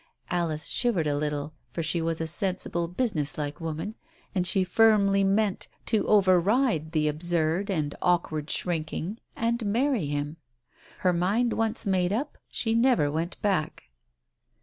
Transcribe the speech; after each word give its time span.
Alice 0.31 0.65
shivered 0.65 1.05
a 1.05 1.15
little, 1.15 1.53
for 1.73 1.83
she 1.83 2.01
was 2.01 2.19
a 2.19 2.25
sensible, 2.25 2.87
business 2.87 3.37
like 3.37 3.61
woman, 3.61 3.93
and 4.33 4.47
she 4.47 4.63
firmly 4.63 5.23
meant 5.23 5.67
to 5.85 6.07
over 6.07 6.39
ride 6.39 6.91
the 6.91 7.07
absurd 7.07 7.69
and 7.69 7.93
awkward 8.01 8.49
shrinking, 8.49 9.19
and 9.35 9.63
marry 9.63 10.07
him. 10.07 10.37
Her 11.01 11.13
mind 11.13 11.53
once 11.53 11.85
made 11.85 12.11
up, 12.11 12.39
she 12.49 12.73
never 12.73 13.11
went 13.11 13.39
back. 13.43 13.91